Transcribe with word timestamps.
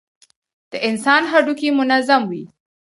د 0.71 0.73
انسان 0.89 1.21
هډوکى 1.31 1.69
منظم 1.79 2.21
وي. 2.29 2.43